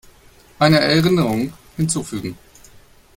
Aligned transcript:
Eine 0.57 0.79
Erinnerung 0.79 1.53
hinzufügen. 1.77 2.35